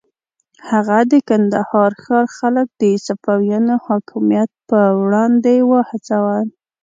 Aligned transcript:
هغه 0.69 0.97
د 1.11 1.13
کندهار 1.27 1.91
ښار 2.03 2.25
خلک 2.37 2.67
د 2.81 2.83
صفویانو 3.05 3.75
حاکمیت 3.85 4.49
پر 4.67 4.89
وړاندې 5.01 5.55
وهڅول. 5.71 6.45